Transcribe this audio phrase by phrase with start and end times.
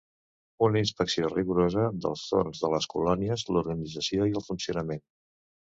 [0.67, 5.09] Una inspecció rigorosa dels torns de les colònies, l’organització i el funcionament.